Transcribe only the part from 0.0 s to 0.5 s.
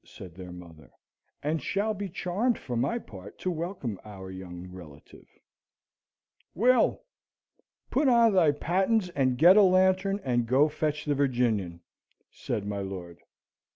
said